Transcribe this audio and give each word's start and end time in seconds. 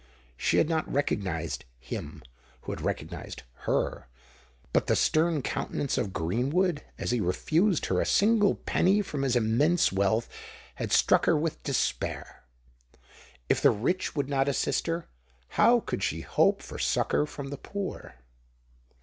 She 0.35 0.57
had 0.57 0.67
not 0.67 0.91
recognised 0.91 1.63
him 1.77 2.23
who 2.61 2.71
had 2.71 2.81
recognised 2.81 3.43
her: 3.69 4.07
but 4.73 4.87
the 4.87 4.95
stern 4.95 5.43
countenance 5.43 5.95
of 5.95 6.11
Greenwood, 6.11 6.81
as 6.97 7.11
he 7.11 7.21
refused 7.21 7.85
her 7.85 8.01
a 8.01 8.05
single 8.07 8.55
penny 8.55 9.03
from 9.03 9.21
his 9.21 9.35
immense 9.35 9.91
wealth, 9.91 10.27
had 10.73 10.91
struck 10.91 11.27
her 11.27 11.37
with 11.37 11.61
despair. 11.61 12.41
If 13.47 13.61
the 13.61 13.69
rich 13.69 14.15
would 14.15 14.27
not 14.27 14.47
assist 14.49 14.87
her, 14.87 15.07
how 15.49 15.81
could 15.81 16.01
she 16.01 16.21
hope 16.21 16.63
for 16.63 16.79
succour 16.79 17.27
from 17.27 17.51
the 17.51 17.57
poor? 17.59 18.15